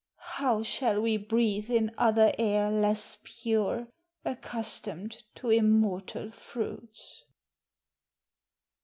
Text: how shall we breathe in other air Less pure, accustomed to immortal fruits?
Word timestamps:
how 0.39 0.63
shall 0.63 0.99
we 0.99 1.15
breathe 1.15 1.69
in 1.69 1.93
other 1.95 2.33
air 2.39 2.71
Less 2.71 3.19
pure, 3.23 3.87
accustomed 4.25 5.21
to 5.35 5.51
immortal 5.51 6.31
fruits? 6.31 7.25